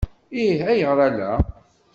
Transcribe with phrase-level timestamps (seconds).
[0.45, 1.31] Ih, ayɣer ala?